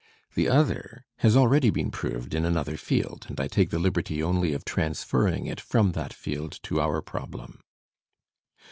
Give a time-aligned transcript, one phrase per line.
[0.33, 4.51] The other has already been proved in another field, and I take the liberty only
[4.51, 7.59] of transferring it from that field to our problem.